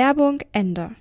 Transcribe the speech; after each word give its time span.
Werbung 0.00 0.38
Ende. 0.52 0.92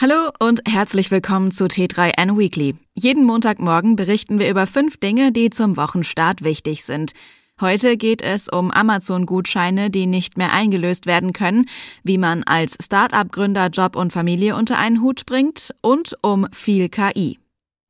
Hallo 0.00 0.32
und 0.40 0.62
herzlich 0.66 1.12
willkommen 1.12 1.52
zu 1.52 1.66
T3N 1.66 2.36
Weekly. 2.36 2.74
Jeden 2.96 3.22
Montagmorgen 3.22 3.94
berichten 3.94 4.40
wir 4.40 4.50
über 4.50 4.66
fünf 4.66 4.96
Dinge, 4.96 5.30
die 5.30 5.48
zum 5.50 5.76
Wochenstart 5.76 6.42
wichtig 6.42 6.84
sind. 6.84 7.12
Heute 7.60 7.96
geht 7.96 8.20
es 8.20 8.48
um 8.48 8.72
Amazon-Gutscheine, 8.72 9.90
die 9.90 10.06
nicht 10.06 10.36
mehr 10.36 10.52
eingelöst 10.52 11.06
werden 11.06 11.32
können, 11.32 11.66
wie 12.02 12.18
man 12.18 12.42
als 12.42 12.76
Start-up-Gründer 12.84 13.68
Job 13.68 13.94
und 13.94 14.12
Familie 14.12 14.56
unter 14.56 14.76
einen 14.76 15.00
Hut 15.00 15.24
bringt 15.24 15.72
und 15.80 16.18
um 16.20 16.48
viel 16.52 16.88
KI. 16.88 17.38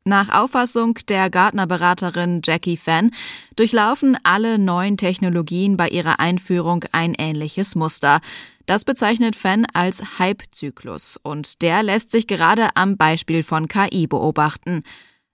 Nach 0.05 0.29
Auffassung 0.29 0.99
der 1.09 1.31
Gartner-Beraterin 1.31 2.43
Jackie 2.45 2.77
Fan 2.77 3.11
durchlaufen 3.57 4.19
alle 4.23 4.59
neuen 4.59 4.99
Technologien 4.99 5.79
bei 5.79 5.89
ihrer 5.89 6.21
Einführung 6.21 6.85
ein 6.93 7.15
ähnliches 7.15 7.75
Muster. 7.75 8.21
Das 8.67 8.85
bezeichnet 8.85 9.35
Fan 9.35 9.67
als 9.73 10.19
Hype-Zyklus 10.19 11.19
und 11.23 11.63
der 11.63 11.83
lässt 11.83 12.11
sich 12.11 12.27
gerade 12.27 12.69
am 12.75 12.99
Beispiel 12.99 13.43
von 13.43 13.67
KI 13.67 14.07
beobachten. 14.07 14.83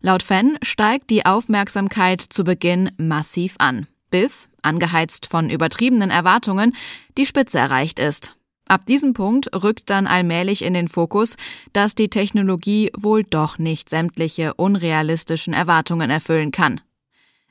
Laut 0.00 0.22
Fan 0.22 0.56
steigt 0.62 1.10
die 1.10 1.26
Aufmerksamkeit 1.26 2.20
zu 2.20 2.44
Beginn 2.44 2.92
massiv 2.96 3.56
an 3.58 3.88
bis, 4.10 4.48
angeheizt 4.62 5.26
von 5.26 5.50
übertriebenen 5.50 6.10
Erwartungen, 6.10 6.74
die 7.16 7.26
Spitze 7.26 7.58
erreicht 7.58 7.98
ist. 7.98 8.36
Ab 8.70 8.86
diesem 8.86 9.14
Punkt 9.14 9.50
rückt 9.64 9.90
dann 9.90 10.06
allmählich 10.06 10.62
in 10.62 10.74
den 10.74 10.86
Fokus, 10.86 11.34
dass 11.72 11.96
die 11.96 12.08
Technologie 12.08 12.92
wohl 12.96 13.24
doch 13.24 13.58
nicht 13.58 13.88
sämtliche 13.88 14.54
unrealistischen 14.54 15.52
Erwartungen 15.52 16.08
erfüllen 16.08 16.52
kann. 16.52 16.80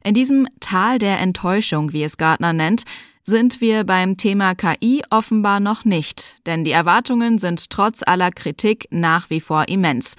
In 0.02 0.14
diesem 0.14 0.48
Tal 0.62 0.98
der 0.98 1.20
Enttäuschung, 1.20 1.92
wie 1.92 2.04
es 2.04 2.16
Gartner 2.16 2.54
nennt, 2.54 2.84
sind 3.26 3.60
wir 3.60 3.84
beim 3.84 4.16
Thema 4.16 4.56
KI 4.56 5.04
offenbar 5.10 5.60
noch 5.60 5.84
nicht, 5.84 6.40
denn 6.46 6.64
die 6.64 6.72
Erwartungen 6.72 7.38
sind 7.38 7.70
trotz 7.70 8.02
aller 8.02 8.32
Kritik 8.32 8.88
nach 8.90 9.30
wie 9.30 9.42
vor 9.42 9.68
immens. 9.68 10.16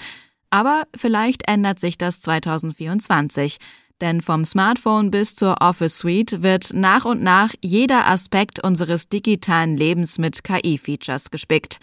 Aber 0.51 0.83
vielleicht 0.95 1.48
ändert 1.48 1.81
sich 1.81 1.97
das 1.97 2.21
2024. 2.21 3.56
Denn 4.01 4.23
vom 4.23 4.45
Smartphone 4.45 5.11
bis 5.11 5.34
zur 5.34 5.56
Office 5.61 5.98
Suite 5.98 6.43
wird 6.43 6.73
nach 6.73 7.05
und 7.05 7.23
nach 7.23 7.53
jeder 7.62 8.09
Aspekt 8.09 8.62
unseres 8.65 9.09
digitalen 9.09 9.77
Lebens 9.77 10.19
mit 10.19 10.43
KI-Features 10.43 11.31
gespickt. 11.31 11.79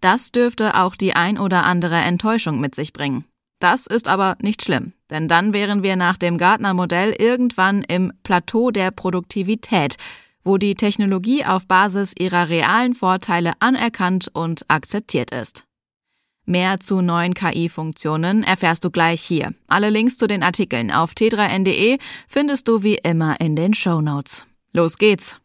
Das 0.00 0.32
dürfte 0.32 0.76
auch 0.76 0.96
die 0.96 1.14
ein 1.14 1.38
oder 1.38 1.64
andere 1.64 1.96
Enttäuschung 1.96 2.60
mit 2.60 2.74
sich 2.74 2.92
bringen. 2.92 3.24
Das 3.60 3.86
ist 3.86 4.08
aber 4.08 4.36
nicht 4.40 4.62
schlimm, 4.62 4.92
denn 5.10 5.26
dann 5.26 5.52
wären 5.52 5.82
wir 5.82 5.96
nach 5.96 6.16
dem 6.16 6.38
Gartner-Modell 6.38 7.14
irgendwann 7.18 7.82
im 7.82 8.12
Plateau 8.22 8.70
der 8.70 8.92
Produktivität, 8.92 9.96
wo 10.44 10.58
die 10.58 10.76
Technologie 10.76 11.44
auf 11.44 11.66
Basis 11.66 12.14
ihrer 12.18 12.48
realen 12.48 12.94
Vorteile 12.94 13.52
anerkannt 13.58 14.30
und 14.32 14.64
akzeptiert 14.68 15.32
ist. 15.32 15.67
Mehr 16.48 16.80
zu 16.80 17.02
neuen 17.02 17.34
KI-Funktionen 17.34 18.42
erfährst 18.42 18.82
du 18.82 18.90
gleich 18.90 19.20
hier. 19.20 19.52
Alle 19.66 19.90
Links 19.90 20.16
zu 20.16 20.26
den 20.26 20.42
Artikeln 20.42 20.90
auf 20.90 21.12
t3n.de 21.12 21.98
findest 22.26 22.68
du 22.68 22.82
wie 22.82 22.94
immer 22.94 23.38
in 23.38 23.54
den 23.54 23.74
Show 23.74 24.00
Notes. 24.00 24.46
Los 24.72 24.96
geht's! 24.96 25.36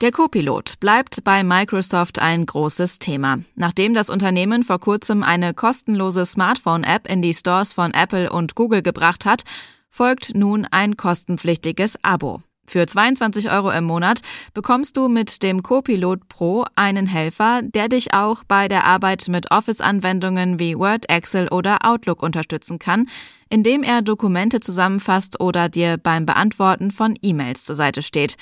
Der 0.00 0.12
Copilot 0.12 0.80
bleibt 0.80 1.22
bei 1.24 1.44
Microsoft 1.44 2.20
ein 2.20 2.46
großes 2.46 2.98
Thema. 3.00 3.40
Nachdem 3.54 3.92
das 3.92 4.08
Unternehmen 4.08 4.62
vor 4.62 4.80
kurzem 4.80 5.22
eine 5.22 5.52
kostenlose 5.52 6.24
Smartphone-App 6.24 7.06
in 7.06 7.20
die 7.20 7.34
Stores 7.34 7.74
von 7.74 7.92
Apple 7.92 8.32
und 8.32 8.54
Google 8.54 8.80
gebracht 8.80 9.26
hat, 9.26 9.42
folgt 9.90 10.34
nun 10.34 10.66
ein 10.70 10.96
kostenpflichtiges 10.96 11.98
Abo. 12.02 12.40
Für 12.66 12.86
22 12.86 13.50
Euro 13.50 13.70
im 13.70 13.84
Monat 13.84 14.20
bekommst 14.54 14.96
du 14.96 15.08
mit 15.08 15.42
dem 15.42 15.62
Copilot 15.62 16.28
Pro 16.28 16.64
einen 16.76 17.06
Helfer, 17.06 17.60
der 17.62 17.88
dich 17.88 18.14
auch 18.14 18.44
bei 18.44 18.68
der 18.68 18.84
Arbeit 18.86 19.26
mit 19.28 19.50
Office-Anwendungen 19.50 20.58
wie 20.58 20.78
Word, 20.78 21.10
Excel 21.10 21.48
oder 21.48 21.84
Outlook 21.84 22.22
unterstützen 22.22 22.78
kann, 22.78 23.08
indem 23.50 23.82
er 23.82 24.00
Dokumente 24.00 24.60
zusammenfasst 24.60 25.40
oder 25.40 25.68
dir 25.68 25.98
beim 25.98 26.24
Beantworten 26.24 26.90
von 26.90 27.16
E-Mails 27.20 27.64
zur 27.64 27.76
Seite 27.76 28.00
steht, 28.00 28.36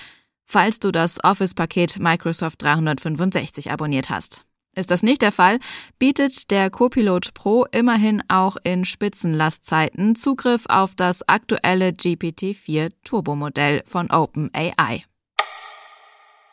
falls 0.45 0.81
du 0.81 0.93
das 0.93 1.23
Office-Paket 1.25 1.99
Microsoft 1.99 2.63
365 2.63 3.73
abonniert 3.73 4.11
hast. 4.11 4.45
Ist 4.77 4.91
das 4.91 5.03
nicht 5.03 5.23
der 5.23 5.33
Fall, 5.33 5.59
bietet 5.99 6.51
der 6.51 6.71
Copilot 6.71 7.35
Pro 7.35 7.67
immerhin 7.73 8.23
auch 8.29 8.57
in 8.63 8.85
Spitzenlastzeiten 8.85 10.15
Zugriff 10.15 10.67
auf 10.69 10.95
das 10.95 11.29
aktuelle 11.29 11.89
GPT-4 11.89 12.93
Turbo-Modell 13.03 13.83
von 13.85 14.11
OpenAI. 14.11 15.05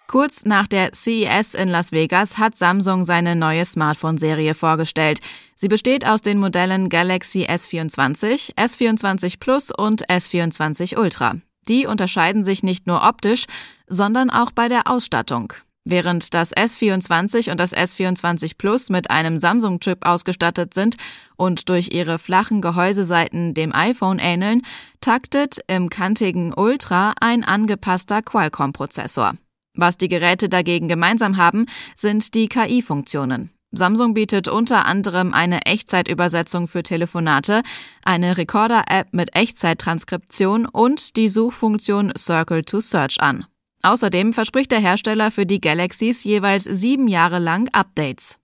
Kurz 0.07 0.45
nach 0.45 0.67
der 0.67 0.93
CES 0.93 1.53
in 1.53 1.67
Las 1.67 1.91
Vegas 1.91 2.37
hat 2.37 2.57
Samsung 2.57 3.03
seine 3.03 3.35
neue 3.35 3.65
Smartphone-Serie 3.65 4.53
vorgestellt. 4.53 5.19
Sie 5.55 5.67
besteht 5.67 6.07
aus 6.07 6.21
den 6.21 6.39
Modellen 6.39 6.87
Galaxy 6.87 7.45
S24, 7.45 8.55
S24 8.55 9.37
Plus 9.39 9.69
und 9.69 10.07
S24 10.07 10.97
Ultra. 10.97 11.35
Die 11.67 11.85
unterscheiden 11.85 12.45
sich 12.45 12.63
nicht 12.63 12.87
nur 12.87 13.05
optisch, 13.05 13.45
sondern 13.87 14.29
auch 14.29 14.51
bei 14.51 14.69
der 14.69 14.89
Ausstattung. 14.89 15.51
Während 15.89 16.33
das 16.33 16.53
S24 16.53 17.49
und 17.49 17.61
das 17.61 17.73
S24 17.73 18.57
Plus 18.57 18.89
mit 18.89 19.09
einem 19.09 19.37
Samsung-Chip 19.37 20.05
ausgestattet 20.05 20.73
sind 20.73 20.97
und 21.37 21.69
durch 21.69 21.93
ihre 21.93 22.19
flachen 22.19 22.59
Gehäuseseiten 22.59 23.53
dem 23.53 23.73
iPhone 23.73 24.19
ähneln, 24.19 24.63
taktet 24.99 25.59
im 25.67 25.89
kantigen 25.89 26.53
Ultra 26.53 27.13
ein 27.21 27.45
angepasster 27.45 28.21
Qualcomm-Prozessor. 28.21 29.35
Was 29.75 29.97
die 29.97 30.09
Geräte 30.09 30.49
dagegen 30.49 30.89
gemeinsam 30.89 31.37
haben, 31.37 31.67
sind 31.95 32.33
die 32.33 32.49
KI-Funktionen. 32.49 33.51
Samsung 33.71 34.13
bietet 34.13 34.49
unter 34.49 34.85
anderem 34.85 35.33
eine 35.33 35.61
Echtzeitübersetzung 35.61 36.67
für 36.67 36.83
Telefonate, 36.83 37.61
eine 38.03 38.35
Recorder-App 38.35 39.13
mit 39.13 39.33
Echtzeittranskription 39.37 40.65
und 40.65 41.15
die 41.15 41.29
Suchfunktion 41.29 42.11
Circle 42.17 42.63
to 42.63 42.81
Search 42.81 43.21
an. 43.21 43.45
Außerdem 43.87 44.33
verspricht 44.33 44.73
der 44.73 44.81
Hersteller 44.81 45.31
für 45.31 45.45
die 45.45 45.61
Galaxies 45.61 46.25
jeweils 46.25 46.65
sieben 46.65 47.07
Jahre 47.07 47.39
lang 47.39 47.69
Updates. 47.71 48.37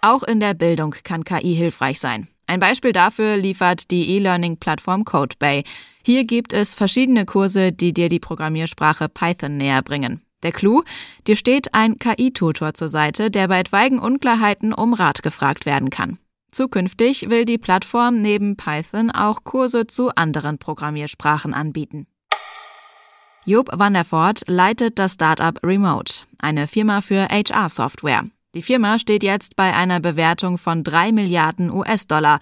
Auch 0.00 0.22
in 0.22 0.40
der 0.40 0.54
Bildung 0.54 0.94
kann 1.04 1.24
KI 1.24 1.54
hilfreich 1.54 2.00
sein. 2.00 2.26
Ein 2.46 2.58
Beispiel 2.58 2.94
dafür 2.94 3.36
liefert 3.36 3.90
die 3.90 4.08
E-Learning-Plattform 4.16 5.04
CodeBay. 5.04 5.62
Hier 6.02 6.24
gibt 6.24 6.54
es 6.54 6.74
verschiedene 6.74 7.26
Kurse, 7.26 7.70
die 7.70 7.92
dir 7.92 8.08
die 8.08 8.18
Programmiersprache 8.18 9.10
Python 9.10 9.58
näher 9.58 9.82
bringen. 9.82 10.22
Der 10.42 10.52
Clou? 10.52 10.84
Dir 11.26 11.36
steht 11.36 11.74
ein 11.74 11.98
KI-Tutor 11.98 12.72
zur 12.72 12.88
Seite, 12.88 13.30
der 13.30 13.48
bei 13.48 13.60
etwaigen 13.60 13.98
Unklarheiten 13.98 14.72
um 14.72 14.94
Rat 14.94 15.22
gefragt 15.22 15.66
werden 15.66 15.90
kann. 15.90 16.18
Zukünftig 16.50 17.28
will 17.28 17.44
die 17.44 17.58
Plattform 17.58 18.22
neben 18.22 18.56
Python 18.56 19.10
auch 19.10 19.44
Kurse 19.44 19.86
zu 19.86 20.08
anderen 20.14 20.56
Programmiersprachen 20.56 21.52
anbieten. 21.52 22.06
Job 23.44 23.70
van 23.72 23.94
der 23.94 24.04
Voort 24.10 24.42
leitet 24.46 24.98
das 24.98 25.14
Startup 25.14 25.58
Remote, 25.62 26.24
eine 26.38 26.66
Firma 26.66 27.00
für 27.00 27.28
HR-Software. 27.28 28.24
Die 28.54 28.62
Firma 28.62 28.98
steht 28.98 29.22
jetzt 29.22 29.56
bei 29.56 29.74
einer 29.74 30.00
Bewertung 30.00 30.58
von 30.58 30.84
drei 30.84 31.12
Milliarden 31.12 31.70
US-Dollar. 31.70 32.40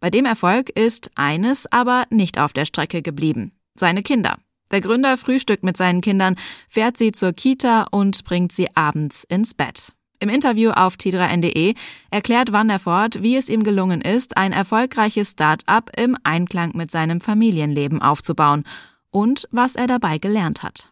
Bei 0.00 0.10
dem 0.10 0.26
Erfolg 0.26 0.70
ist 0.70 1.10
eines 1.14 1.70
aber 1.72 2.04
nicht 2.10 2.38
auf 2.38 2.52
der 2.52 2.66
Strecke 2.66 3.02
geblieben. 3.02 3.52
Seine 3.74 4.02
Kinder. 4.02 4.36
Der 4.70 4.80
Gründer 4.80 5.16
frühstückt 5.16 5.64
mit 5.64 5.76
seinen 5.76 6.00
Kindern, 6.00 6.36
fährt 6.68 6.96
sie 6.98 7.12
zur 7.12 7.32
Kita 7.32 7.86
und 7.90 8.24
bringt 8.24 8.52
sie 8.52 8.68
abends 8.76 9.24
ins 9.24 9.54
Bett. 9.54 9.92
Im 10.20 10.28
Interview 10.28 10.70
auf 10.70 10.94
t3n.de 10.94 11.74
erklärt 12.10 12.52
Van 12.52 12.68
der 12.68 12.84
Voort, 12.84 13.22
wie 13.22 13.36
es 13.36 13.48
ihm 13.48 13.62
gelungen 13.62 14.00
ist, 14.00 14.36
ein 14.36 14.52
erfolgreiches 14.52 15.32
Start-up 15.32 15.90
im 15.98 16.16
Einklang 16.22 16.72
mit 16.74 16.90
seinem 16.90 17.20
Familienleben 17.20 18.00
aufzubauen 18.00 18.64
und 19.14 19.48
was 19.52 19.76
er 19.76 19.86
dabei 19.86 20.18
gelernt 20.18 20.62
hat. 20.62 20.90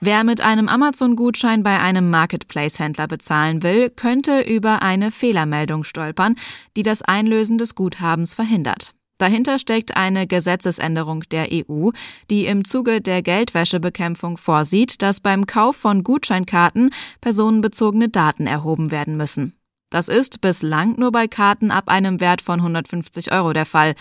Wer 0.00 0.22
mit 0.22 0.42
einem 0.42 0.68
Amazon-Gutschein 0.68 1.62
bei 1.62 1.80
einem 1.80 2.10
Marketplace-Händler 2.10 3.06
bezahlen 3.06 3.62
will, 3.62 3.88
könnte 3.88 4.42
über 4.42 4.82
eine 4.82 5.10
Fehlermeldung 5.10 5.82
stolpern, 5.82 6.36
die 6.76 6.82
das 6.82 7.00
Einlösen 7.00 7.56
des 7.56 7.74
Guthabens 7.74 8.34
verhindert. 8.34 8.94
Dahinter 9.16 9.58
steckt 9.58 9.96
eine 9.96 10.26
Gesetzesänderung 10.26 11.22
der 11.30 11.48
EU, 11.50 11.90
die 12.30 12.44
im 12.44 12.66
Zuge 12.66 13.00
der 13.00 13.22
Geldwäschebekämpfung 13.22 14.36
vorsieht, 14.36 15.00
dass 15.00 15.20
beim 15.20 15.46
Kauf 15.46 15.76
von 15.76 16.04
Gutscheinkarten 16.04 16.90
personenbezogene 17.22 18.10
Daten 18.10 18.46
erhoben 18.46 18.90
werden 18.90 19.16
müssen. 19.16 19.54
Das 19.88 20.08
ist 20.08 20.42
bislang 20.42 20.98
nur 20.98 21.12
bei 21.12 21.28
Karten 21.28 21.70
ab 21.70 21.88
einem 21.88 22.20
Wert 22.20 22.42
von 22.42 22.60
150 22.60 23.32
Euro 23.32 23.54
der 23.54 23.64
Fall. 23.64 23.94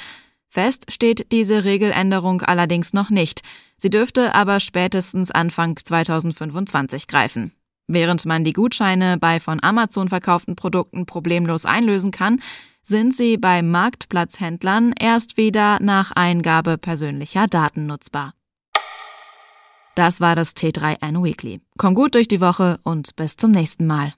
Fest 0.53 0.91
steht 0.91 1.31
diese 1.31 1.63
Regeländerung 1.63 2.43
allerdings 2.43 2.93
noch 2.93 3.09
nicht. 3.09 3.41
Sie 3.75 3.89
dürfte 3.89 4.35
aber 4.35 4.59
spätestens 4.59 5.31
Anfang 5.31 5.79
2025 5.83 7.07
greifen. 7.07 7.53
Während 7.87 8.27
man 8.27 8.43
die 8.43 8.53
Gutscheine 8.53 9.17
bei 9.17 9.39
von 9.39 9.63
Amazon 9.63 10.09
verkauften 10.09 10.55
Produkten 10.55 11.07
problemlos 11.07 11.65
einlösen 11.65 12.11
kann, 12.11 12.39
sind 12.83 13.15
sie 13.15 13.37
bei 13.37 13.63
Marktplatzhändlern 13.63 14.93
erst 14.99 15.37
wieder 15.37 15.79
nach 15.81 16.11
Eingabe 16.11 16.77
persönlicher 16.77 17.47
Daten 17.47 17.87
nutzbar. 17.87 18.35
Das 19.95 20.21
war 20.21 20.35
das 20.35 20.55
T3N 20.55 21.23
Weekly. 21.23 21.61
Komm 21.79 21.95
gut 21.95 22.13
durch 22.13 22.27
die 22.27 22.41
Woche 22.41 22.79
und 22.83 23.15
bis 23.15 23.37
zum 23.37 23.49
nächsten 23.49 23.87
Mal. 23.87 24.13